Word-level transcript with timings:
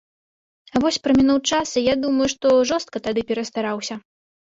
А 0.73 0.81
вось 0.83 0.99
прамінуў 1.09 1.39
час, 1.51 1.75
і 1.79 1.85
я 1.89 1.95
думаю, 2.07 2.33
што 2.37 2.57
жорстка 2.73 2.97
тады 3.07 3.21
перастараўся. 3.33 4.05